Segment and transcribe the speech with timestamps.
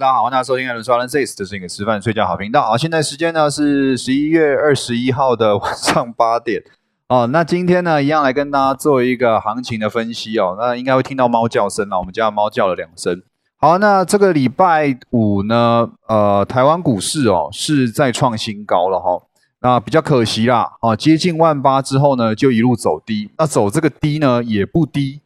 [0.00, 2.62] 大家好，欢迎收听艾伦说 Alan Says，这是一个吃饭睡觉好频道。
[2.62, 6.62] 好，现在时间呢是十一月二十一号的晚上八点。
[7.08, 10.56] 哦，那今天呢一样来跟大家做一个行情的分析哦。
[10.58, 13.22] 那应该会听到猫叫声了，我们家的猫叫了两声。
[13.58, 19.20] 好，那这个礼拜五呢，呃，台湾股市哦是在创新高了哈。
[19.60, 23.30] 那比较可惜啦，啊，接近万八之后呢就一路走低。
[23.36, 25.20] 那走这个低呢也不低，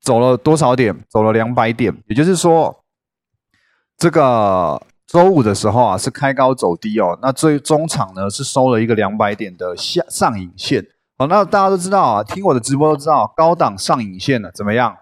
[0.00, 0.96] 走了多少点？
[1.08, 2.83] 走了两百点，也就是说。
[3.96, 7.18] 这个周五的时候啊，是开高走低哦。
[7.22, 10.84] 那最终场呢是收了一个两百点的下上影线。
[11.16, 14.96] 好，那大家都知道啊，听我的直播都知道，高档上影线呢怎么样？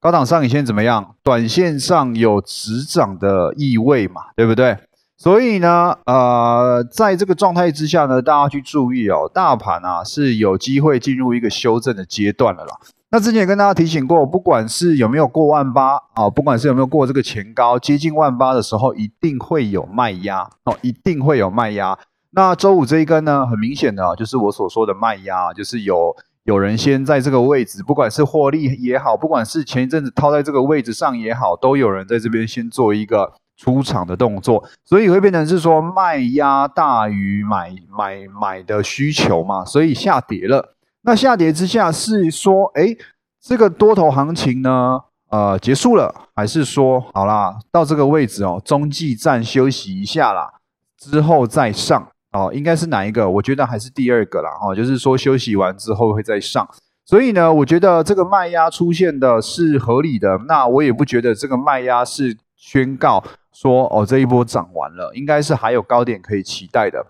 [0.00, 1.14] 高档上影线怎么样？
[1.22, 4.76] 短线上有止涨的意味嘛，对不对？
[5.22, 12.76] 所以呢，呃，在这个状态之下呢，大家去注意哦，大盘啊是有机会进入一个修正的阶段了啦。
[13.12, 21.96] 那之前也跟大家提醒过，不管是有没有过万八啊，不管是有没有过这个前高，接近万八的时候，一定会有卖压哦，一定会有卖压。
[22.32, 40.74] 那周五这一根呢，很明显的就是我所说的卖压，就是有有人先在这个位置，不管是获利也好，不管是前一阵子套在这个位置上也好，都有人在这边先做一个出场的动作，所以会变成是说卖压大于买买买的需求嘛，所以下跌了。
[41.02, 42.96] 那下跌之下是说，哎，
[43.40, 44.98] 这个多头行情呢，
[45.30, 50.54] 呃，结束了，还是说好啦，到这个位置哦，中继站休息一下啦，
[50.98, 53.30] 之后再上哦，应该是哪一个？
[53.30, 56.68] 我觉得还是第二个啦，哦，就是说休息完之后会再上。
[57.04, 60.38] 所以呢，我觉得这个卖压出现的是合理的。
[60.48, 63.20] 那我也不觉得这个卖压是宣告
[63.52, 67.04] 说哦，这一波涨完了，应该是还有高点可以期待的。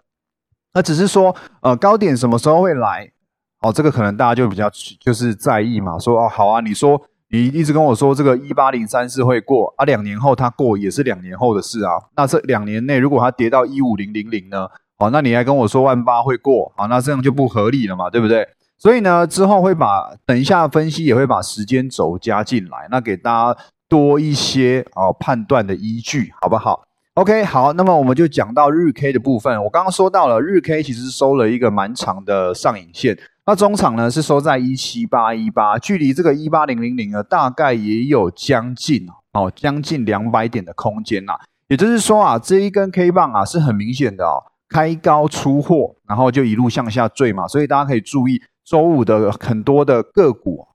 [0.73, 3.13] 那只是说，呃，高点什么时候会来？
[3.61, 11.93] 哦，这个可能大家就比较就是在意嘛，说哦好啊，你说你一直跟我说这个一八零三四会过啊，两年后它过也是两年后的事啊。
[12.17, 14.67] 那这两年内如果它跌到一五零零零呢？
[14.97, 18.49] 哦，那你还跟我说万八会过，啊，那这样就不合理了嘛，对不对？
[18.79, 23.61] 所以呢，之后会把等一下分析也会把时间轴加进来，那给大家
[23.93, 26.83] 多一些哦判断的依据，好不好
[27.13, 29.63] ？OK，好，那么我们就讲到日 K 的部分。
[29.65, 33.19] 我刚刚说到了日 K 其实收了一个蛮长的上影线。
[33.45, 41.35] 那中场呢是收在一七八一八，距离这个一八零零零呢，大概也有将近哦，将近两百点的空间呐。
[41.69, 47.47] 也就是说啊，这一根 K 棒啊是很明显的哦，开高出货，然后就一路向下坠嘛。
[47.47, 50.67] 所以大家可以注意，周五的很多的个股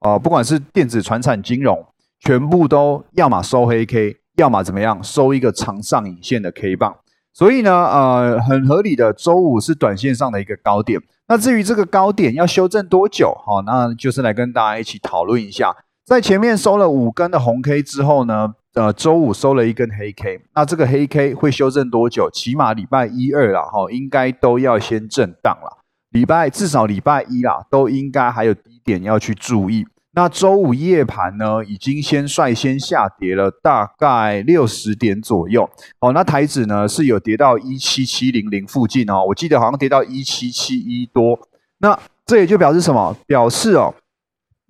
[0.00, 1.84] 哦，不管是电子、传产、金融，
[2.24, 6.96] 全部都要么收黑 K，要么怎么样，收一个长上影线的 K 棒。
[7.34, 10.98] 所以呢，呃，很合理的，周五是短线上的一个高点。
[11.28, 13.36] 那至于这个高点要修正多久？
[13.44, 15.76] 好，那就是来跟大家一起讨论一下。
[16.06, 22.30] 在前面收了五根的红 K 之后呢，呃，周五收了一根黑 K，那这个黑 K 会修正多久？
[22.30, 25.78] 起码礼拜一二啦，哈，应该都要先震荡了。
[26.10, 29.84] 礼拜至少礼拜一啦，都应该还有低点要去注意。
[30.16, 35.68] 那周五夜盘呢，已经先率先下跌了大概六十点左右。
[35.98, 41.36] 哦，那台指呢是有跌到一七七零零附近哦，我记得好像跌到一七七一多。
[41.78, 43.16] 那这也就表示什么？
[43.26, 43.92] 表示哦，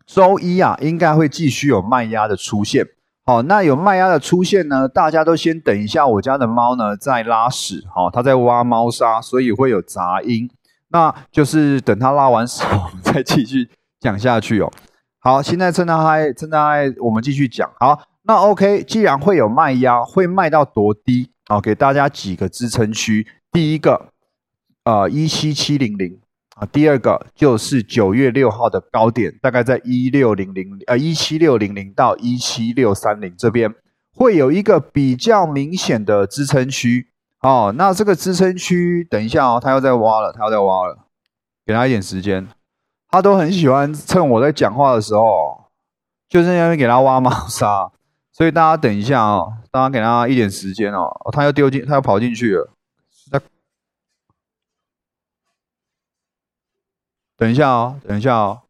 [0.07, 2.87] 周一啊应该会继续有卖压的出现。
[3.27, 10.51] 好，那有卖压的出现呢，大家都先等一下，我家的猫呢在拉屎，好，它在挖猫砂，所以会有杂音。
[10.89, 13.69] 那就是等它拉完屎，我们再继续
[14.01, 14.73] 讲下去哦。
[15.25, 17.71] 好，现在趁它还趁它还，我们继续讲。
[17.81, 21.31] 好，那 OK，既然会有卖压，会卖到多低？
[21.47, 23.27] 好，给大家几个支撑区。
[23.51, 24.11] 第一个，
[24.85, 26.21] 呃，一七七零零
[26.57, 26.69] 啊。
[26.71, 33.75] 第二个就是九月六号的高点，大概在一六零零呃一七六零零到一七六三零这边，
[34.15, 37.09] 会有一个比较明显的支撑区。
[37.41, 40.99] 哦，那这个支撑区，等一下哦，它要再挖了，它要再挖了，
[41.65, 42.47] 给他一点时间。
[43.15, 45.71] 他都很喜欢趁我在讲话的时候，
[46.29, 47.89] 就在那边给他挖猫砂，
[48.33, 52.73] 所以大家等一下哦，大家给他一点时间哦，他要丢进，他要跑进去了，
[57.37, 58.63] 等一下哦，等一下哦，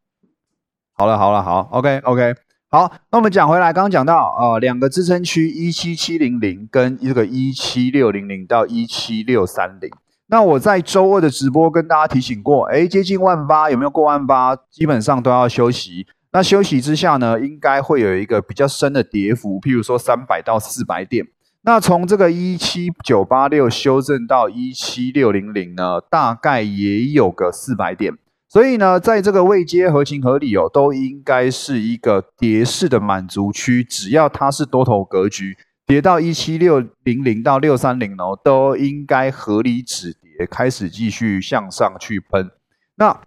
[0.93, 2.35] 好了好了好，OK OK，
[2.69, 9.91] 好，那我们讲回来，刚刚讲到呃两个支撑区一七七零零跟这个一七六零零到一七六三零。
[10.35, 14.57] 那我在周二的直播跟大家提醒过，哎，接近万八有没有过万八？
[14.69, 16.09] 基本上都要休息。
[16.33, 21.25] 那休息之下呢，应该会有一个比较深的跌幅，譬如说三百到四百点。
[21.63, 28.19] 那从这个一七九八六修正到一七六零零呢，大概也有个四百点。
[28.49, 33.85] 所以呢，在这个位阶合情合理哦，都应该是一个跌势的满足区。
[33.85, 35.57] 只要它是多头格局。
[35.87, 42.51] 跌到一七六零零到六三零哦，都应该合理止也，开始继续向上去喷。
[42.97, 43.21] 那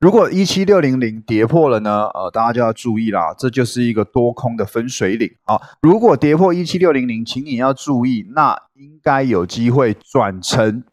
[0.00, 2.06] 如果一七六零零跌破了呢？
[2.14, 5.60] 呃，大家就要注意啦，这就是一个多空的分水岭啊。
[5.82, 10.84] 如果跌破一七六零零，请你要注意，那应该有机会转成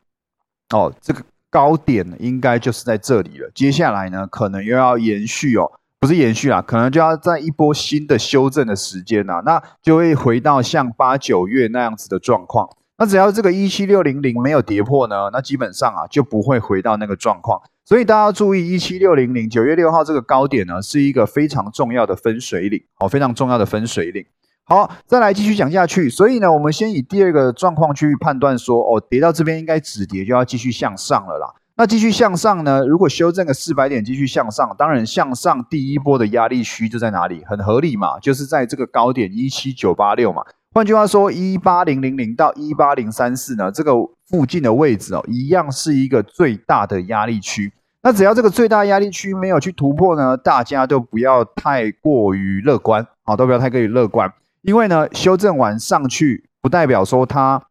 [0.73, 1.21] 哦，这个
[1.51, 3.51] 高点应该就是在这里了。
[3.53, 5.71] 接下来呢，可能又要延续哦。
[5.99, 12.69] 不是延续啦，可能就要在一波新的修正的时间呐，那就会回到像八九月那样子的状况。
[12.97, 17.61] 那只要这个一七六零零没有跌破呢，那基本上啊就不会回到那个状况。
[17.83, 24.25] 所以大家要注意，一七六零零九月六号这个高点呢，是一个非常重要的分水岭，哦，非常重要的分水岭。
[24.63, 26.09] 好，再来继续讲下去。
[26.09, 31.53] 所以呢，我们先以第二个状况去判断说，哦，跌到这边应该止跌，就要继续向上了啦。
[31.77, 32.83] 那继续向上呢？
[32.87, 37.43] 如果修正个四百点，继续向上，当然向上第一波的压力区就在哪里？
[37.45, 40.41] 很合理嘛，就是在这个高点一七九八六嘛。
[40.75, 43.93] 换句话说，一八零零零到一八零三四呢，这个
[44.27, 47.71] 附近的位置哦，一样是一个最大的压力区。
[48.01, 54.29] 那只要这个最大压力区没有去突破呢，大家都不要太过于乐观啊，都不要太过于乐观，
[54.63, 57.63] 因为呢，修正完上去不代表说它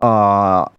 [0.00, 0.72] 呃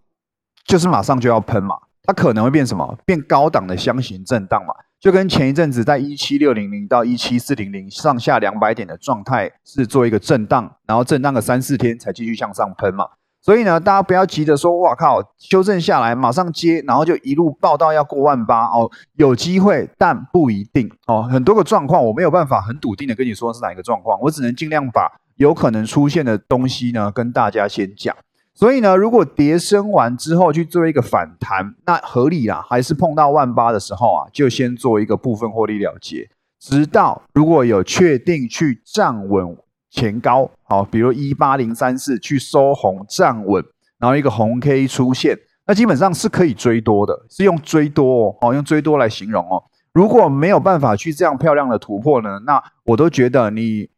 [0.66, 1.78] 就是马上就要喷嘛。
[2.10, 2.98] 它可能会变什么？
[3.06, 13.06] 变高档的箱型震荡嘛，就跟前一阵子在一七六零零到一七四零零上下两百点的状态是做一个震荡，然后震荡个三四天才继续向上喷嘛。
[13.40, 21.30] 所以呢，大家不要急着说，哇靠，修正下来马上接，然后就一路报到要过万八哦，有机会，但不一定哦。
[21.32, 28.16] 很多个状况我没有办法很笃定的跟你说是哪一个状况，我只能尽量把有可能出现的东西呢跟大家先讲。
[28.60, 32.62] 所以呢，如果跌升完之后去做一个反弹，那合理啦。
[32.68, 36.30] 还是碰到万八的时候啊，就先做一个部分获利了结，
[36.60, 39.56] 直到如果有确定去站稳
[39.90, 43.64] 前高，好，比如一八零三四去收红站稳，
[43.98, 49.64] 然后一个红 K 出现，那基本上是可以追多的，是用追多哦，用追多来形容哦。
[49.94, 53.90] 如果没有办法去这样漂亮的突破呢，那我都觉得你。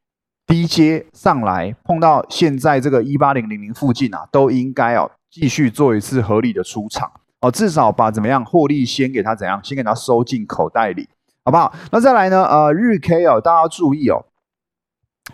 [0.51, 7.09] 低阶上来碰到现在这个一八零零零附近啊，都应该哦继续做一次合理的出场
[7.39, 11.07] 哦，至少把怎么样获利先给它怎样，先给它收进口袋里，
[11.45, 11.73] 好不好？
[11.93, 12.43] 那再来呢？
[12.43, 14.25] 呃，日 K 哦，大家注意哦，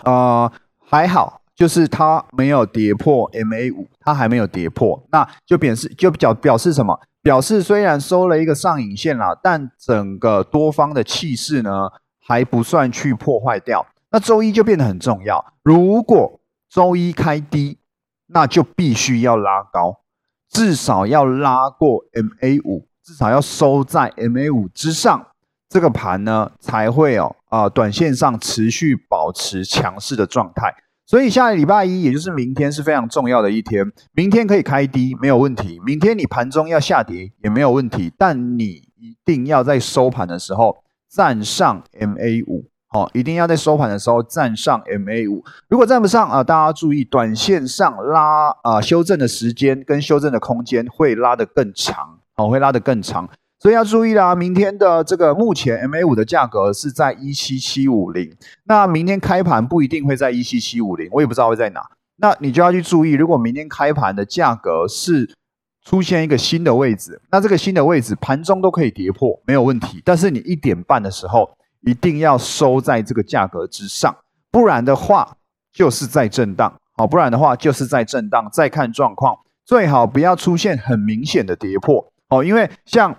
[0.04, 0.52] 呃，
[0.86, 7.00] 还好，就是它没有跌破 MA 五，它还没有跌破，那就表示就表表示什么？
[7.24, 11.90] 表示虽然收了一个上影线啦，但整个多方的气势呢
[12.24, 13.84] 还不算去破坏掉。
[14.12, 15.54] 那周一就变得很重要。
[15.64, 16.40] 如果
[16.70, 17.78] 周一开低，
[18.28, 20.02] 那就必须要拉高，
[20.50, 25.28] 至少要拉过 MA 五，至少要收在 MA 五之上，
[25.70, 30.74] 这个盘呢才会哦啊，短线上持续保持强势的状态。
[31.06, 33.90] 所以下礼拜一，也就是明天是非常重要的一天。
[34.12, 38.66] 明天可以开低没有问题，明天你盘中要下跌也没有问题，但你
[38.98, 42.70] 一定要在收盘的时候站上 MA 五。
[42.98, 45.44] 哦，一定要在收盘的时候站上 MA 五。
[45.68, 53.30] 如果站不上啊，大家注意，短线上拉啊，修正的时间跟修正的空间会拉得更长，好，会拉得更长。
[53.60, 61.82] 所以要注意啦，明天的这个目前 MA 五的价格是在一七七五零，那明天开盘不一定会在一七七五零，我也不知道会在哪。
[62.16, 65.30] 那你就要去注意，如果明天开盘的价格是
[65.86, 70.02] 出现一个新的位置，那这个新的位置盘中都可以跌破，没有问题。
[70.04, 71.57] 但是你一点半的时候。
[71.88, 74.14] 一定要收在这个价格之上，
[74.52, 75.38] 不然的话
[75.72, 83.16] 就是在震荡，好，不然的话就是在震荡，再看状况，最好不要出现很明显的跌破，哦，因为像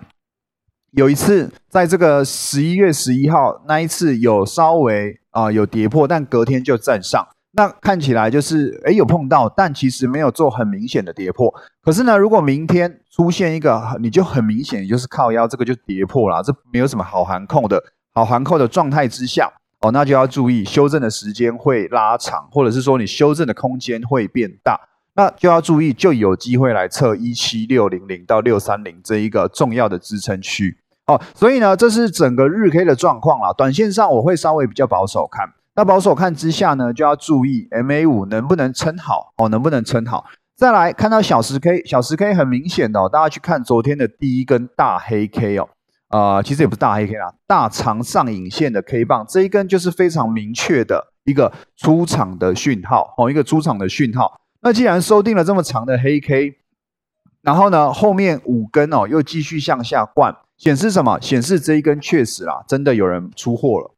[0.91, 11.51] 有一次在这个十一月十一号那一次有稍微啊有跌破，但隔天就站上，那看起来就是诶有碰到，但其实没有做很明显的跌破。
[11.83, 17.83] 可是呢，如果明天出现一个，你就很明显就是靠腰，这个就跌破了，这没有什么好含控的。
[18.19, 19.49] 好环扣的状态之下，
[19.81, 24.77] 哦，那就要注意修正的时间会拉长，或者是说你修正的空间会变大，
[25.15, 30.79] 那就要注意，就有机会来测一七六零零到六三零这一个重要的支撑区。
[31.07, 33.53] 哦，所以呢，这是整个日 K 的状况啦。
[33.53, 40.25] 短线上我会稍微比较保守看，那保守看之下呢，就要注意 MA 五能不能撑好，哦，能不能撑好。
[40.57, 45.69] 再来看到小时 K，小时 K 很明显的，大家去看昨天的第一根大黑 K 哦。
[46.09, 54.41] 啊，其实也不是大黑 K 啦，大长上影线的 K 棒，这一根就是非常明确的一个出场的讯号哦，一个出场的讯号。
[54.61, 56.57] 那既然收定了这么长的黑 K，
[57.43, 61.21] 然后呢，后面五根哦又继续向下灌，显示什么？
[61.21, 63.95] 显示这一根确实啦，真的有人出货了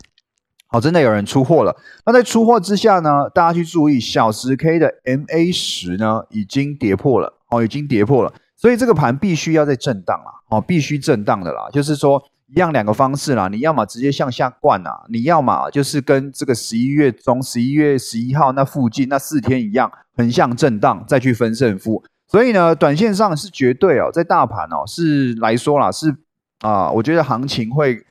[0.67, 1.77] 好，真的有人出货了。
[2.07, 8.33] 那在出货之下呢，大家去注意，小时 K 的 MA 十呢已经跌破了，哦，已经跌破了。
[8.57, 11.69] 所以这个盘必须要在震荡啊，哦，必须震荡的啦。
[11.73, 22.03] 就是说，一样两个方式啦，你要么直接向下灌啊，你要么就是跟这个十一月中、十一月十一号那附近那四天一样，横向震荡再去分胜负。
[22.27, 26.15] 所以呢，短线上是绝对哦，在大盘哦是来说啦，是
[26.61, 28.05] 啊，我觉得行情会。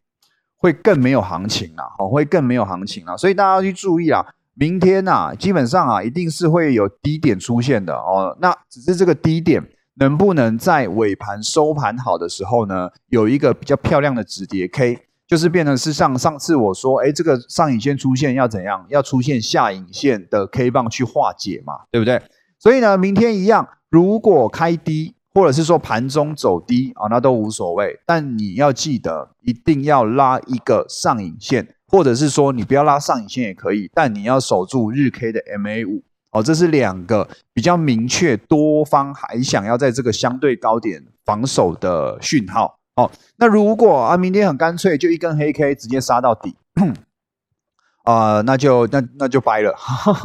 [0.61, 8.37] 会更没有行情啦，哦，会更没有行情啦，所以大家要去注意啊，明天呐，基本上啊，一定是会有低点出现的哦。
[8.41, 9.63] 那只是这个低点
[9.99, 18.85] 能不能在尾盘收盘好的时候呢，有一个比较漂亮的止跌 K，就是变成是上上次我说，哎，这个上影线出现要怎样？
[18.89, 22.21] 要出现下影线的 K 棒去化解嘛，对不对？
[22.57, 25.15] 所以呢，明天一样，如果开低。
[25.31, 27.99] 或者是说盘中走低啊，那都无所谓。
[28.03, 36.01] 但你要记得，一定要拉一个上影线，或者是说你不要拉上影线也可以，但你要守住日 K 的 MA 五
[36.31, 43.09] 哦，这是两个比较明确，多方还想要在这个相对高点防守的讯号哦。
[43.37, 46.55] 那如果啊，明天很干脆就一根黑 K 直接杀到底，
[48.03, 49.75] 啊，那就那那就掰了，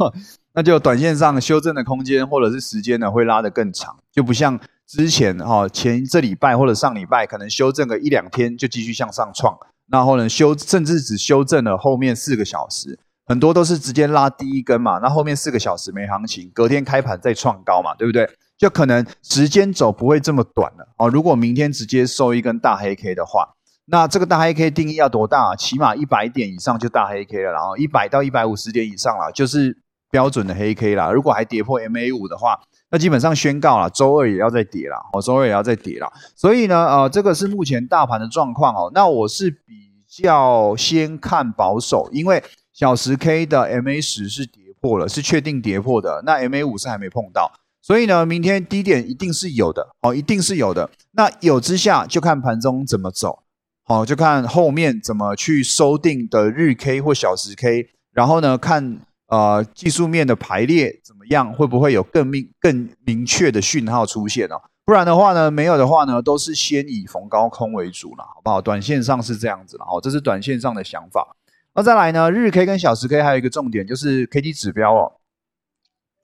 [0.53, 4.59] 那就短线上修正的空间或者是时间呢会拉得更长，就不像。
[4.87, 9.57] 之前哈前这礼拜或者上礼拜可能修正个一两天就继续向上创，
[9.89, 18.29] 然后呢修甚至只修正了后面四个小时，很多都是直接拉第一根嘛，那后面四个小时没行情，隔天开盘再创高嘛，对不对？
[18.57, 21.09] 就可能时间走不会这么短了哦。
[21.09, 23.55] 如果明天直接收一根大黑 K 的话，
[23.85, 25.55] 那这个大黑 K 定义要多大？
[25.55, 29.77] 起码一百点以上就大黑 K 了，然后一百到一百五十点以上了，就是
[30.09, 31.11] 标准的黑 K 啦。
[31.11, 32.59] 如果还跌破 MA 五的话。
[32.91, 36.07] 那基本上宣告了，周二也要再跌了，哦，周二也要再跌了。
[36.35, 38.91] 所以呢，呃，这个是目前大盘的状况哦。
[38.93, 39.65] 那我是比
[40.07, 42.41] 较先看保守，因为
[42.75, 46.21] 小时 K 的 MA 十是跌破了，是确定跌破的。
[46.25, 47.49] 那 MA 五是还没碰到，
[47.81, 50.89] 所以呢，明天低点一定是有的，哦，一定是有的。
[51.11, 53.43] 那有之下就看盘中怎么走，
[53.85, 58.99] 好，就看后面怎么去收定的日 K 或小时 K，然后呢，看。
[59.27, 61.51] 呃，技术面的排列怎么样？
[61.51, 64.61] 会不会有更明、更明确的讯号出现哦？
[64.85, 68.61] 不然的话呢，没有的话呢，都是先以逢高空为主了，好不好？
[68.61, 71.35] 短线上是这样子了，哦，这是短线上的想法。
[71.75, 75.11] 那再来呢，日 K 跟小时 K 还有一个重点就是 K D 指标哦，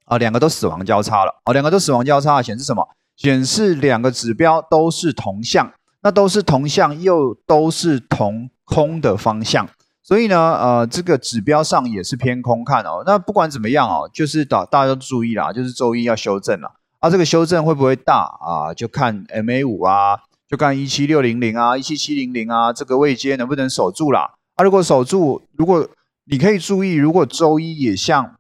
[0.05, 2.88] 啊，两个都死亡交叉了，啊，两个都死亡交叉，显示什么？
[3.17, 9.67] 显示两个指标都是同向，那都是同向又都是同空的方向。
[10.01, 13.03] 所以呢，呃，这个指标上也是偏空看哦。
[13.05, 16.72] 那不管怎么样哦，就是大大家都注意啦，就是周一要修正了。
[17.00, 18.74] 啊，这个修正会不会大啊？
[18.74, 20.17] 就看 MA 五啊，
[20.48, 24.36] 就看一七六零零啊，一七七零零啊，这个位阶能不能守住啦？
[24.62, 25.89] 啊，如果守住，如果
[26.25, 28.36] 你可以注意，如果周一也像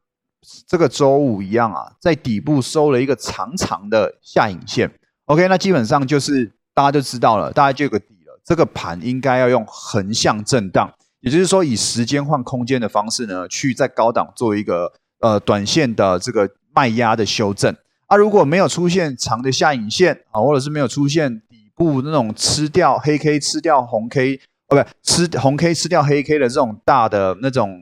[0.67, 4.91] 这个周五一样啊，在底部收了一个长长的下影线
[5.25, 8.39] ，OK，那基本上就是大家就知道了，大家就有个底了。
[8.45, 10.93] 这个盘应该要用横向震荡。
[11.21, 17.75] 也就是说，以时间换空间的方式呢，去在高档做一个呃短线的这个卖压的修正。
[18.05, 24.39] 啊，如果没有出现长的下影线啊，或者是没有出现底部那种吃掉黑 K、吃掉红 K，
[24.71, 27.77] 哦不，吃红 K 吃掉黑 K 的这种大的那种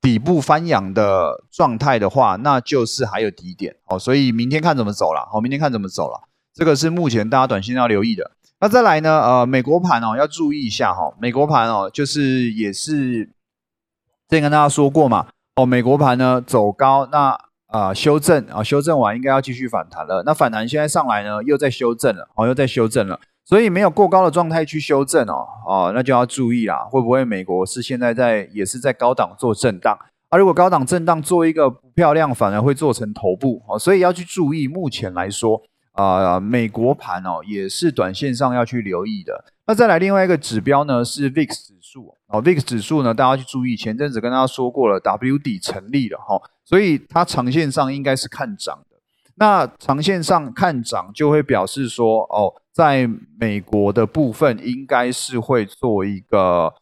[0.00, 3.98] 底部翻扬的状态的话，那就是还有低点哦。
[3.98, 8.30] 所以明天看怎么走了，好，明天看怎么走了，这个是目前大家短线要留意的。
[8.58, 9.20] 那再来呢？
[9.20, 11.12] 呃，美国盘哦，要注意一下哈。
[11.20, 15.26] 美国盘哦，就是也是之前跟大家说过嘛。
[15.56, 20.22] 哦，美国盘呢走高，那啊修正啊，修正完应该要继续反弹了。
[20.24, 23.20] 那反弹现在上来呢，又在修正了，哦，又在修正了。
[23.46, 26.86] 所以没有过高的状态去修正哦，哦，那就要注意啦。
[26.90, 29.96] 会不会美国是现在在也是在高档做震荡？
[30.28, 34.66] 啊，如果高档震荡做一个不漂亮，反而会做成头部哦，所以要去注意。
[34.66, 35.62] 目前来说。
[35.96, 39.32] 啊，美国盘哦，也是短线上要去留意的。
[39.66, 42.42] 那再来另外一个指标呢，是 VIX 指数哦。
[42.42, 48.95] VIX 指数呢，大家去注意，前阵子跟大家说过了，W 底成立了哈，所以它长线上应该是看涨的。
[49.36, 56.74] 那长线上看涨，就会表示说哦，在美国的部分应该是会做一个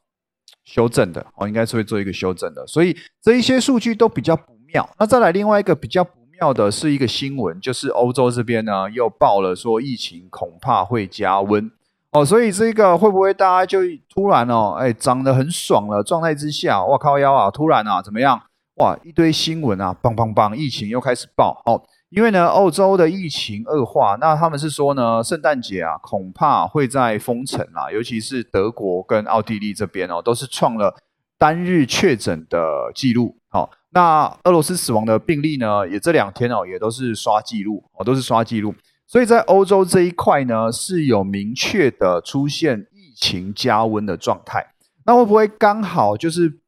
[0.64, 2.66] 修正的哦，应该是会做一个修正的。
[2.66, 4.88] 所以这一些数据都比较不妙。
[4.99, 6.25] 那再来另外一个比较不。
[6.40, 11.70] 妙的是一个新闻，就是欧洲这边呢又报了说疫情恐怕会加温
[12.11, 13.78] 哦，所以这个会不会大家就
[14.12, 18.42] 突然哦，哎涨得很爽了状态之下，哇靠腰啊，突然啊怎么样？
[18.76, 30.95] 哇一堆新闻啊，棒棒棒，疫情又开始爆哦，因为呢欧洲的疫情恶化，那他们是说呢圣诞节啊恐怕会在封城啊，尤其是德国跟奥地利这边哦，都是创了。
[31.37, 33.37] 单日确诊的记录。
[33.49, 38.73] 好，那俄罗斯死亡的病例呢，也这两天哦，也都是刷记录哦，都是刷记录。
[39.07, 44.75] 所以在欧洲这一块呢，是有明确的出现疫情加温的状态。
[45.04, 46.61] 那会不会刚好就是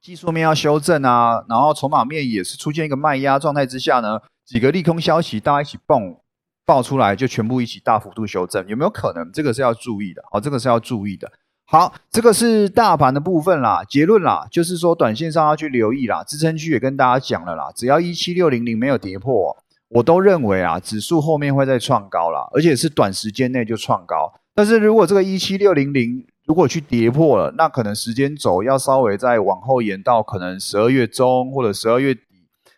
[0.00, 1.44] 技术面要修正啊？
[1.48, 4.20] 然后筹码面也是出现一个卖压状态之下呢？
[4.46, 6.16] 几个利空消息大家一起蹦
[6.64, 9.30] 爆出来，就全部一起大幅度修正，有没有可能？
[9.32, 11.30] 这个是要注意的哦，这个是要注意的。
[11.66, 19.56] 好，这个是大盘的部分啦，结论啦，就是说短线上要去留意啦，支撑区也跟大家讲了啦，只要一七六零零没有跌破。
[19.90, 24.32] 我都认为啊，指数后面会再创高了，而且是短时间内就创高。
[24.54, 32.22] 但是如果这个一七六零零如果去跌破了，那可能时间轴要稍微再往后延到可能十二月中或者十二月底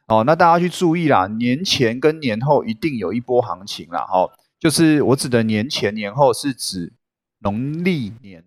[0.09, 0.25] 哦。
[0.27, 4.05] 那大家去注意啦，年前跟年后一定有一波行情啦。
[4.13, 4.29] 哦。
[4.59, 6.93] 就是我指的年前年后是指
[7.39, 8.45] 农历年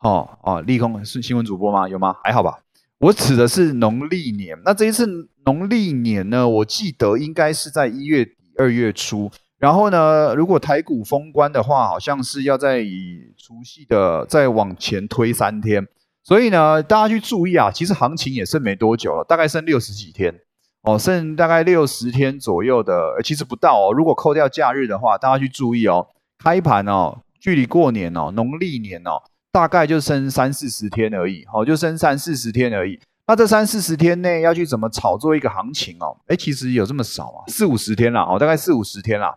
[0.00, 1.88] 哦哦，利空是新闻主播吗？
[1.88, 2.14] 有吗？
[2.22, 2.58] 还好吧。
[2.98, 6.46] 我指的是农历年，那这一次农历年呢？
[6.46, 9.30] 我记得应该是在一月底、二月初。
[9.58, 15.86] 然后呢，如果台股封关的话，好像是要在以除夕的再往前推三天。
[16.22, 20.34] 所以呢，大家去注意啊，其实行情也剩没多久了，大概剩六十几天
[20.82, 23.92] 哦，剩大概六十天左右的，其实不到哦。
[23.92, 26.08] 如果扣掉假日的话，大家去注意哦，
[26.38, 29.22] 开盘哦，距离过年哦，农历年哦。
[29.52, 33.00] 大概就剩三四十天而已，好，就剩三四十天而已。
[33.26, 36.14] 那这三四十天内要去怎么炒作一个行情哦？
[36.26, 39.34] 哎，其实有这么少啊，四五十天啦哦，大概四五十天啦。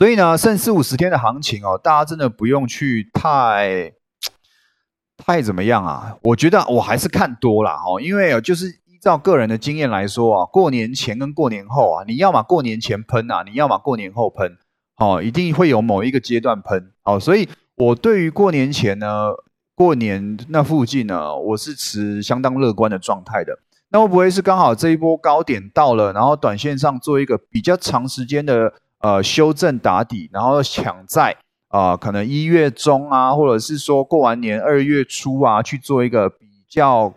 [0.00, 3.92] 所以呢，剩四五十天的行情哦，大家真的不用去太
[5.18, 6.16] 太怎么样啊？
[6.22, 14.56] 我觉得我还是看多了哦，因为就是依照个人的经验来说啊，过年前跟过年后啊，你要么过年前喷啊，你要么过年后喷，
[14.96, 17.46] 哦，一定会有某一个阶段喷，哦，所以。
[17.76, 19.30] 我对于过年前呢，
[19.74, 23.58] 过年那附近呢，我是持相当乐观的状态的。
[23.88, 31.36] 那会不会是刚好这一波高点到了，然后短线上做一个比较长时间的呃修正打底，然后抢在
[31.68, 37.12] 啊可能一月中啊，或者是说过完年二月初啊，去做一个比较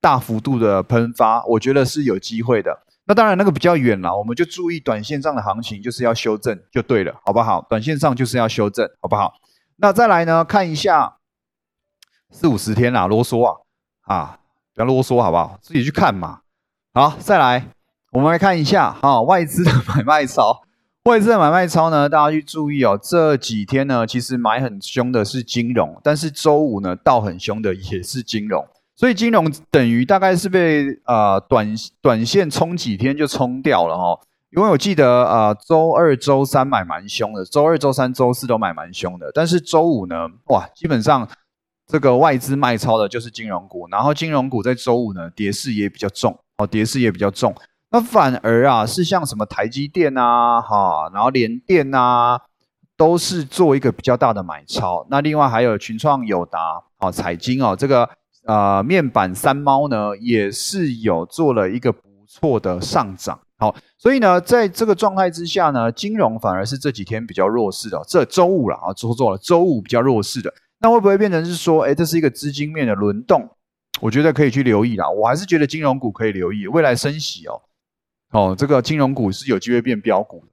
[0.00, 1.44] 大幅度的喷发？
[1.46, 2.80] 我觉得是有机会的。
[3.06, 7.60] 那当然那个比较远了，我们就注意短线上的行情就是要修正就对了，好不好？
[7.68, 9.34] 短线上就是要修正，好不好？
[9.76, 10.44] 那再来呢？
[10.44, 11.16] 看一下
[12.30, 13.60] 四五十天啦，啰嗦啊
[14.06, 14.38] 啊！
[14.74, 15.58] 不要啰嗦好不好？
[15.60, 16.40] 自己去看嘛。
[16.94, 17.68] 好，再来，
[18.12, 20.62] 我们来看一下哈，外资的 买卖潮。
[21.04, 22.98] 外资的买卖超呢，大家去注意哦。
[23.02, 28.66] 这几天呢，其实买很凶的是金融，但是周五呢，倒很凶的也是金融。
[28.96, 34.18] 所以金融等于大概是被呃短短线冲几天就冲掉了哈。
[34.56, 41.28] 因为我记得，呃，周二、周三买蛮凶的，周二、周三、周四都买蛮凶的，但是周五呢，哇，基本上
[41.86, 47.54] 这个外资卖超的就是金融股，然后金融股在周五呢跌势也比较重，哦，跌势也比较重，
[47.94, 52.40] 那反而啊是像什么台积电啊，哈，然后联电啊，
[52.96, 58.10] 都是做一个比较大的买超，那另外还有群创、友达、哦，彩晶哦，这个
[58.46, 63.38] 呃面板三猫呢也是有做了一个不错的上涨。
[63.58, 68.02] 好，所以呢，在这个状态之下呢，金融反而是这几天比较弱势的。
[68.08, 73.48] 这周五了啊，做错了，周五比较弱势的，那会不会变成是说，哎，这是一个资金面的轮动？
[74.00, 75.08] 我觉得可以去留意啦。
[75.08, 77.62] 我还是觉得金融股可以留意，未来升息哦，
[78.30, 80.52] 哦，这个金融股是有机会变标股的。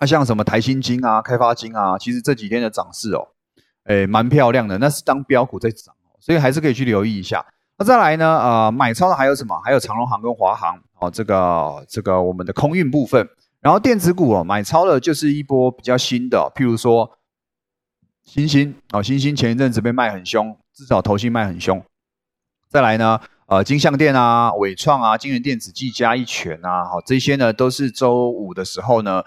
[0.00, 3.28] 那像什么台新金啊、开发金啊，其实这几天的涨势哦，
[3.84, 7.44] 哎，蛮漂亮的，那是当标股在涨，所以还是可以去留意一下。
[7.78, 8.38] 那再来呢？
[8.38, 9.58] 呃，买超的还有什么？
[9.64, 13.28] 还有长荣航跟华航哦，这个这个我们的空运部分。
[13.60, 17.18] 然后电子股哦，买超的就是一波比较新的，譬如说
[18.24, 21.80] 星星哦，星星前一阵子被卖很凶，至少头信卖很凶。
[22.68, 23.20] 再来呢，
[23.52, 29.22] 呃，金相电啊、伟创啊、金源电子、技嘉一拳啊，好，这些呢都是周五的时候呢，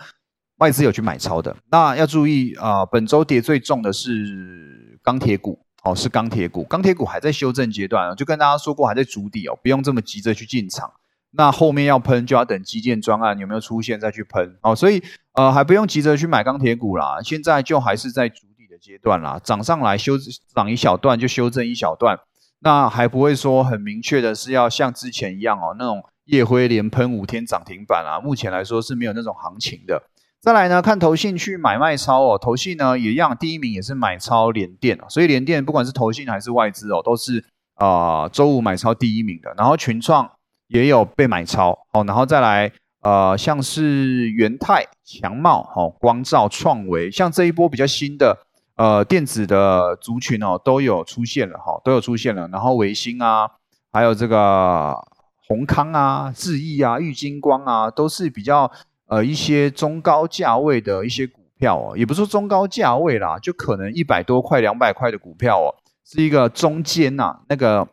[0.58, 1.56] 外资有去买超的。
[1.70, 5.60] 那要注意啊，本周跌最重的是钢铁股。
[5.84, 10.92] 哦，是钢铁股，钢铁股还在修正阶段，就跟大家说过还在筑底哦，不用这么急着去进场。
[11.34, 20.14] 那后面要喷就要等基建专案有没有出现再去喷哦，所以呃还不用急着去买钢铁股啦，现在就还是在筑底的阶段啦，涨上来修
[20.56, 22.18] 涨一小段就修正一小段，
[22.66, 30.02] 那还不会说很明确的是要像之前一样哦，那种夜辉连喷五天涨停板啊，目前来说是没有那种行情的。
[30.42, 39.54] 再来呢，看投信去买卖超哦，投信呢也一样，第一名也是买超联电所以联电不管是投信还是外资哦，都是啊周五买超第一名的。
[39.56, 40.28] 然后群创
[40.68, 48.36] 也有被买超哦，然后再来呃像是元泰、强茂、哦光照、创维，像这一波比较新的
[48.76, 52.48] 呃电子的族群哦都有出现了哈，都有出现了。
[52.50, 53.50] 然后维新啊，
[53.92, 54.96] 还有这个
[55.48, 58.72] 宏康啊、智毅啊、玉金光啊，都是比较
[59.08, 67.88] 呃一些中高价位的一些股票哦，也不是说中高价位啦，就可能一百多块、两百块的股票哦，是一个中间呐那个。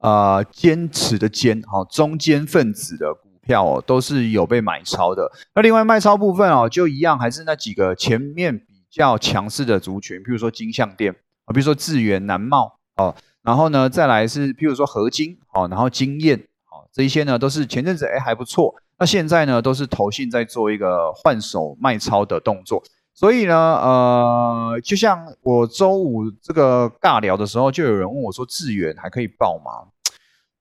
[0.00, 5.28] 呃，坚持的坚，好，中间分子的股票哦，都是有被买超的。
[5.56, 16.38] 那另外卖超部分哦，就一样，还是那几个前面较强势的族群，譬如说金相店啊，比如说智源、南茂哦，然后呢，再来是譬如说合金哦，然后金燕
[16.70, 22.82] 哦，这一些呢都是前阵子哎还不错，那现在呢都是投信在做一个换手卖超的动作。
[23.14, 29.90] 所以呢，呃，就像我周五这个尬聊的时候，就有人问我说：“智远还可以报吗？”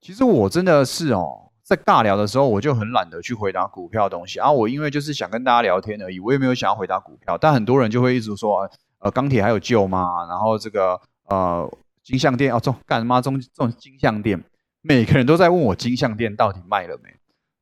[0.02, 4.39] 其实我真的是哦，在尬聊的时候，我就很懒得去回答股票的东西。
[4.39, 7.38] 然后我因为就是想跟大家聊天而已，我也没有想要回答股票。
[7.38, 11.69] 但很多人就会一直说：“呃，钢铁还有救吗？”然后这个呃，
[12.01, 14.41] 金项店哦，中干什么中这种金项店，
[14.82, 17.13] 每个人都在问我金项店到底卖了没？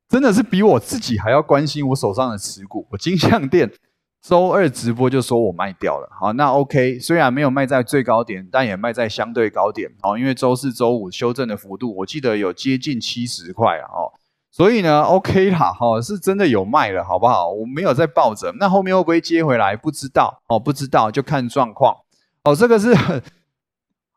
[0.07, 2.85] 真的是比我自己还要关心我手上的持股。
[2.91, 3.71] 我金项店。
[4.27, 14.09] 周二直播就说我卖掉了，好，那 OK，虽然没有卖在最高点，但也卖在相对高点，哦，因为周四周五修正的幅度，我记得有接近七十块啊，哦，
[14.49, 17.51] 所以呢，OK 啦，哈，是真的有卖了，好不好？
[17.51, 19.77] 我没有在抱着，那后面会不会接回来？
[19.77, 21.95] 不知道，哦，不知道，就看状况，
[22.45, 22.95] 哦，这个是，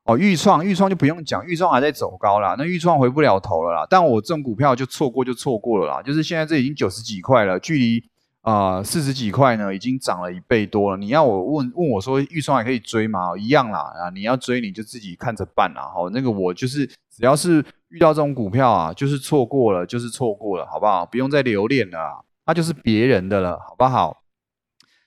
[0.04, 8.02] 哦，预创，预创就不用讲，预创还在走高啦，那预创回不了头了啦，但我这种股票就错过就错过了啦，就是现在这已经九十几块了，距离。
[8.48, 10.96] 啊，四十几块呢，已经涨了一倍多了。
[10.96, 13.36] 你要我问问我说，预算还可以追吗？
[13.36, 15.82] 一样啦，啊，你要追你就自己看着办啦。
[15.82, 21.04] 好，那个我就是只要是遇到这种股票啊，就是错过了就是错过了，好不好？
[21.04, 24.22] 不用再留恋了，那就是别人的了，好不好？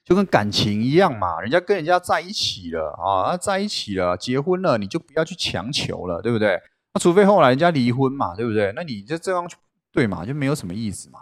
[0.06, 6.60] 就跟感情一样嘛，人家跟人家在一起了啊，在一起了，结婚了，你就不要去强求了，对不对？
[6.94, 8.72] 那除非后来人家离婚嘛，对不对？
[8.76, 9.50] 那你就这样
[9.92, 11.22] 对嘛，就没有什么意思嘛。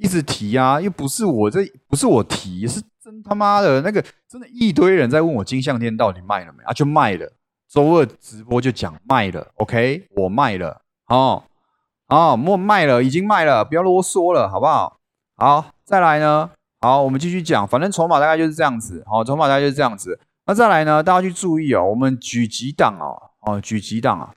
[0.00, 6.72] 一直提啊，又不是我这不是我提，是真他妈的那个真的，一堆人在问我金项链到底卖了没啊？
[6.72, 7.30] 就卖了，
[7.68, 11.44] 周二直播就讲卖了，OK，我卖了，哦
[12.08, 14.98] 哦，莫卖了，已经卖了，不要啰嗦了，好不好？
[15.36, 20.18] 好，再来呢，好，我们继续讲，反正筹码大概就是这样子，好，筹码大概就是这样子。
[20.46, 24.32] 那再来呢，大家去注意哦，我们举几档哦，哦，举几档啊？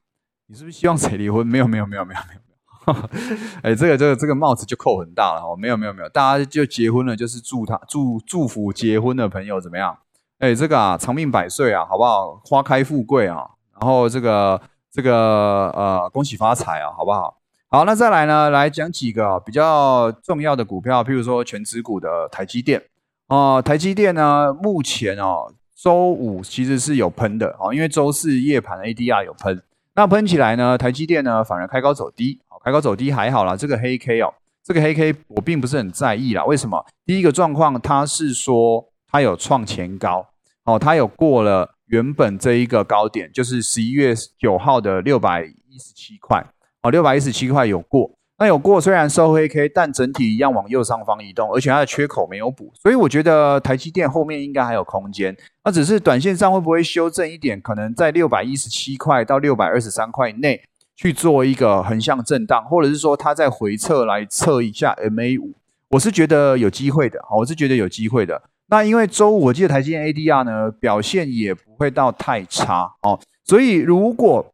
[0.47, 1.47] 你是不是希望谁离婚？
[1.47, 2.42] 没有，没有，没有，没有，没有。
[3.63, 5.55] 哎，这个这个这个帽子就扣很大了哦！
[5.55, 9.97] 没有没有没有，大家就结婚了，就是祝他祝祝福结婚的朋友怎么样？
[10.39, 12.41] 哎，这个啊，长命百岁啊，好不好？
[12.43, 13.47] 花开富贵啊，
[13.79, 14.59] 然后这个
[14.91, 17.37] 这个呃，恭喜发财啊，好不好？
[17.69, 22.83] 好，那再来呢，来讲几个比较重要的股票，譬如说全指股的台积电
[23.27, 29.63] 哦，台积电呢，目前哦，周五其实是有喷的哦，因为周四夜盘 ADR 有喷，
[29.95, 32.39] 那喷起来呢，台积电呢反而开高走低。
[32.63, 36.45] 开高走低还好啦，这个黑 K 哦，这个黑 K 我并不是很在意啦。
[36.45, 36.85] 为什么？
[37.05, 40.25] 第一个状况，它是说它有创前高
[40.63, 46.45] 哦，它有过了原本这一个高点，就是十一月九号的六百一十七块
[46.83, 48.09] 哦，六百一十七块有过。
[48.39, 55.35] 那有过，虽然收黑 K，但整体一样往右上方移动，而且它的缺口没有补，所以我觉得台积电后面应该还有空间。
[55.63, 57.61] 那只是短线上会不会修正一点？
[57.61, 60.61] 可能在六百一十七块到六百二十三块内。
[61.03, 65.53] 去做一个横向震荡，或者是说它在回撤来测一下 MA 五，
[65.89, 68.41] 我是觉得有机会的，我是觉得有机会的。
[68.67, 74.53] 那因为周五我记得台积电 ADR 呢表现也不会到太差哦，所以如果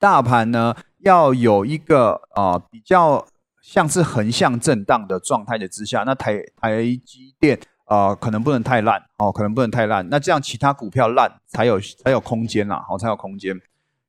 [0.00, 3.24] 大盘呢要有一个啊比较
[3.62, 13.56] 像是横向震荡的状态的之下，那台台积电啊可能不能太烂哦，可能不能太烂，那这样其他股票烂才有才有空间啦，好才有空间。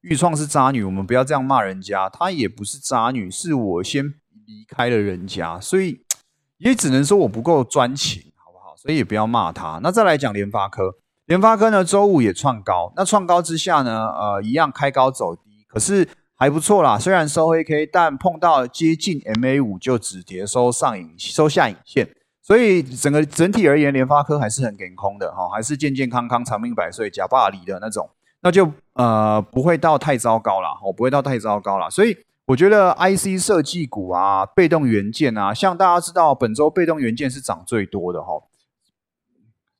[0.01, 2.07] 玉创是渣女，我们不要这样骂人家。
[2.09, 4.05] 她也不是渣女，是我先
[4.45, 6.05] 离开了人家，所以
[6.57, 8.75] 也只能说我不够专情，好不好？
[8.77, 9.79] 所以也不要骂她。
[9.83, 12.93] 那再来讲联发科，联发科呢，周五也创高。
[12.95, 16.97] 那创高之下呢，呃，一样开高走低，可是还不错啦。
[16.97, 22.09] 虽然收黑 K，但碰到接近 MA 五就止跌收上影收下影线，
[22.41, 28.09] 所以整个整体而言，联发科还是很给空的哈，还是健健康康、长命百岁、假霸里的那种。
[28.41, 38.33] 那就呃不会到太糟糕了，哦不会到太糟糕了，所以我觉得 IC 设计股啊，被动元件啊，像大家知道本周被动元件是涨最多的哈。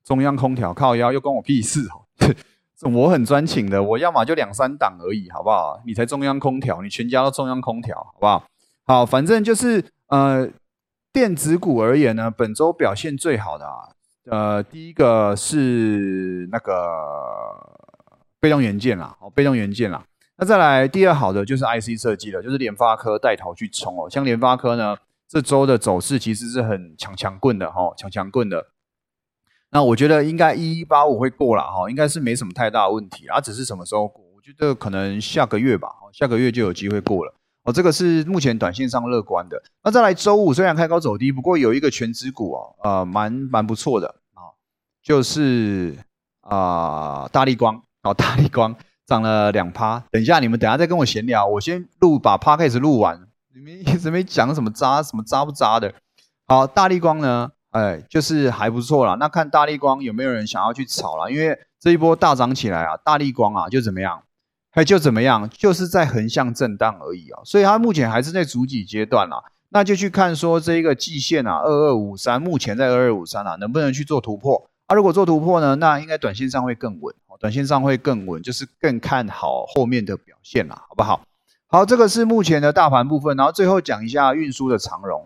[0.05, 2.08] 中央空调靠腰又关我屁事哦，
[2.89, 5.82] 我很专情的，我要么就两三档而已，好不好？
[5.86, 8.43] 你才中央空调，你全家都中央空调，好不好？
[8.86, 10.49] 好，反正就是呃
[11.12, 13.89] 电子股而言呢，本周表现最好的啊。
[14.32, 16.73] 呃，第一个是那个
[18.39, 20.04] 被动元件啦，哦，被动元件啦。
[20.38, 24.10] 那再来第二好的就是 IC 设计了，就是联发科带头去冲哦。
[24.10, 24.97] 像联发科呢，
[25.28, 28.67] 这周的走势其实是很强强棍的哈，强强棍的。
[29.71, 34.23] 那我觉得应该一一八五会过了哈，应该是没什么太大问题啊，只是什么时候过？
[34.34, 37.36] 我觉得可能下个月吧，下个月就有机会过了。
[37.63, 39.62] 哦，这个是目前短线上乐观的。
[39.84, 44.56] 那再来周五虽然开高走低，不过有一个全指股哦，呃，蛮蛮不错的啊，
[45.04, 45.97] 就是
[46.39, 50.03] 啊大力光好，大力光涨了两趴。
[50.12, 53.19] 等一下你们等下再跟我闲聊，我先录把 p a c k a g e 录完。
[53.53, 55.93] 你们一直没讲什么渣什么渣不渣的。
[56.47, 59.15] 好，大力光呢，哎，就是还不错啦。
[59.19, 61.29] 那看大力光有没有人想要去炒啦？
[61.29, 64.23] 因为这一波大涨起来啊，大力光啊就怎么样？
[64.71, 74.69] 哎就怎么样，就是在横向震荡而已啊，所以它目前还是在主体阶段啦，那就去看说这一个季线啊，二二五三，目前在二二五三啊，能不能去做突破？
[74.85, 81.21] 啊，如果做突破呢，那应该短线上会更稳，短线上会更稳，就是更看好后面的表现啦，好不好？
[81.67, 85.25] 好，这个是目前的大盘部分，然后最后讲一下运输的长荣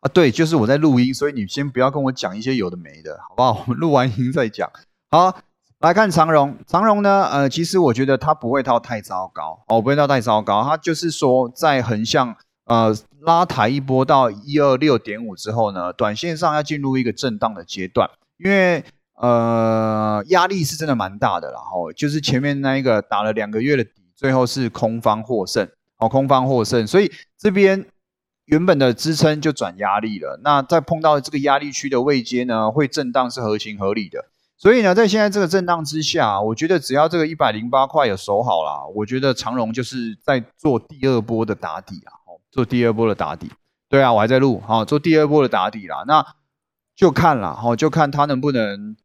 [0.00, 3.62] 啊，对，就是我在录音，所以你先不要跟我讲一些有的没的，好不好？
[3.66, 4.70] 我们录完音再讲，
[5.10, 5.38] 好。
[5.80, 10.64] 来看长荣，长荣呢，呃，其实我觉得它不会到太糟糕哦，不会到太糟糕。
[10.64, 18.84] 它就是说，在横向呃拉抬一波到一二六点五之后呢，短线上要进入一个震荡的阶段，因为
[19.20, 27.86] 呃压力是真的蛮大的，然后就是前面那一个打了两个月的底，最后是空方获胜，哦，空方获胜，所以这边
[28.46, 30.40] 原本的支撑就转压力了。
[30.42, 34.24] 那在碰到这个压力区的位阶呢，会震荡是合情合理的。
[34.56, 43.50] 所以呢，在现在这个震荡之下，我觉得只要这个一百零八块有守好了，我觉得长荣就是在做第二波的打底啊，哦，做第二波的打底。
[43.88, 46.02] 对啊，我还在录，好，做第二波的打底啦。
[46.08, 46.26] 那
[46.96, 48.96] 就看了，哦，就看它能不能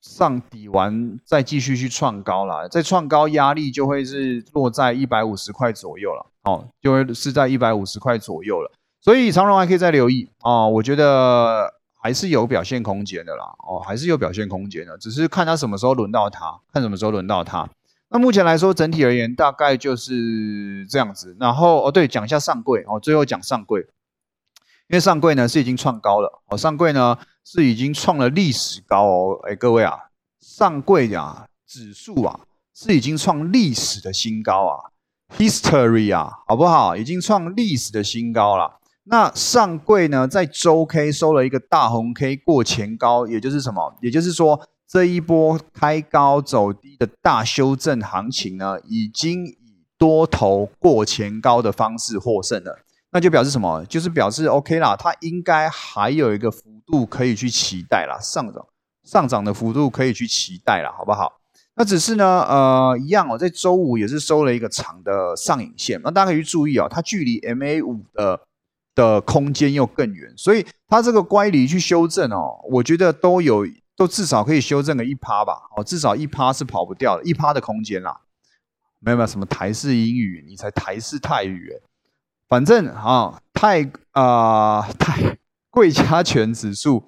[0.00, 2.68] 上底完再继续去创高了。
[2.68, 8.70] 再创高压力就会是落在一百五十块左右了，哦，就会是在一百五十块左右了。
[9.00, 11.74] 所以长荣还可以再留意啊，我觉得。
[12.02, 17.68] 还是有表现空间的啦，哦，还是有表现空间的，只是看他什么时候轮到他，看什么时候轮到他。
[18.08, 21.36] 那目前来说，整体而言大概就是这样子。
[21.38, 23.80] 然后哦，对，讲一下上柜哦，最后讲上柜，
[24.88, 29.96] 因为上柜呢是已经创高了，哦，上柜呢是已经创了历史高哦，哎，各位啊，
[30.40, 32.40] 上柜啊指数啊
[32.74, 34.90] 是已经创历史的新高啊
[35.36, 36.96] ，history 啊，好不好？
[36.96, 38.78] 已经创历史的新高了。
[39.04, 43.96] 那上柜呢，在周 K 收了一个大红 K 过前高，也就是什么？
[44.00, 52.78] 也就是说，这一波开高走低的大修正行情呢，已经以多头过前高的方式获胜了。
[53.12, 53.84] 那就表示什么？
[53.86, 58.66] 就是表示 OK 啦，它应该还有一个幅度可以去期待啦，上涨
[59.04, 61.40] 上涨的幅度可以去期待啦，好不好？
[61.74, 68.40] 那只是呢，呃，一样哦，在周五也是收了一个长的上影线，那大家可以去注意哦，它距离 MA 五的。
[68.92, 73.64] 的空间又更远，所以它这个乖离去修正哦，我觉得都有，
[73.96, 78.20] 都至少可以修正个一趴吧，哦，至少一趴是跑不掉的，一趴的空间啦。
[78.98, 81.72] 没有没有什么台式英语，你才台式泰语，
[82.50, 85.38] 反正啊，泰啊 泰
[85.70, 87.04] 贵加权指数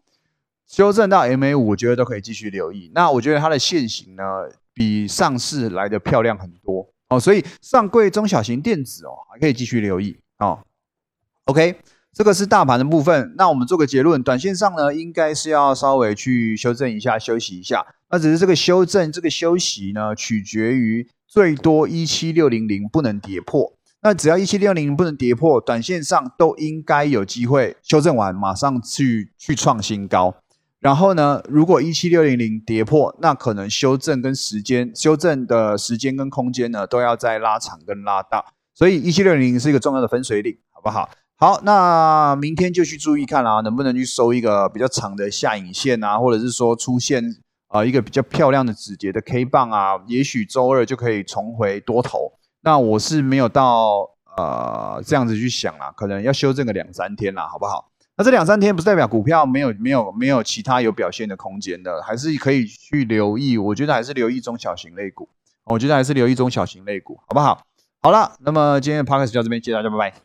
[0.69, 2.93] 修正到 MA 五，我觉得都可以继续留意。
[2.95, 4.23] 那我觉得它的线型呢，
[4.73, 10.61] 比上市来的漂亮很多哦，所以上柜中小型电子哦，还可以继续留意哦。
[11.47, 11.75] OK，
[12.13, 13.35] 这个是大盘的部分。
[13.37, 17.85] 那我们做个结论，短线上呢，应该是要稍微去修正一下，休息一下。
[18.11, 23.73] 那只是这个修正，这个休息呢，取决于最多一七六零零不能跌破。
[24.05, 30.35] 那只要一七六零零不能跌破，短线上都应该有机会修正完，马上去去创新高。
[30.81, 38.45] 然后呢，如果一七六零零跌破，那可能修正跟时间，修正的时间跟空间呢，都要再拉长跟拉大。
[38.75, 41.09] 所以一七六零零是一个重要的分水岭，好不好？
[41.37, 47.23] 好，那明天就去注意看啦，能不能去收一个比较长的下影线啊，或者是说出现
[47.69, 52.33] 啊一个比较漂亮的止跌的 K 棒啊，也许周二就可以重回多头。
[52.63, 57.91] 那我是没有到呃这样子去想啦，可能要修正个两三天啦，好不好？
[58.17, 63.57] 那这两三天不是代表股票没有没有没有其他有表现的空间的，还是可以去留意。
[63.57, 65.29] 我觉得还是留意中小型类股，
[65.65, 67.63] 我觉得还是留意中小型类股，好不好？
[68.01, 70.23] 好了，那么今天的 podcast 就到这边，谢谢大家，拜拜。